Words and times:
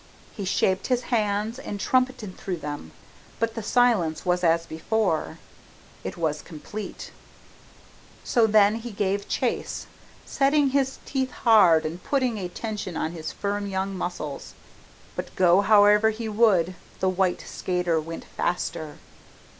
He 0.35 0.45
shaped 0.45 0.87
his 0.87 1.03
hands 1.13 1.59
and 1.59 1.79
trumpeted 1.79 2.35
through 2.35 2.57
them, 2.57 2.91
but 3.39 3.53
the 3.53 3.61
silence 3.61 4.25
was 4.25 4.43
as 4.43 4.65
before 4.65 5.37
it 6.03 6.17
was 6.17 6.41
complete. 6.41 7.11
So 8.23 8.47
then 8.47 8.77
he 8.77 8.89
gave 8.89 9.27
chase, 9.29 9.85
setting 10.25 10.69
his 10.69 10.97
teeth 11.05 11.29
hard 11.29 11.85
and 11.85 12.03
putting 12.03 12.39
a 12.39 12.49
tension 12.49 12.97
on 12.97 13.11
his 13.11 13.31
firm 13.31 13.67
young 13.67 13.95
muscles. 13.95 14.55
But 15.15 15.35
go 15.35 15.61
however 15.61 16.09
he 16.09 16.27
would, 16.27 16.73
the 16.99 17.07
white 17.09 17.43
skater 17.45 18.01
went 18.01 18.25
faster. 18.25 18.97